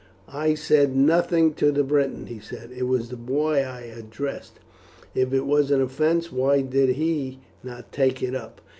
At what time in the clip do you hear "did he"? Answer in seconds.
6.61-7.39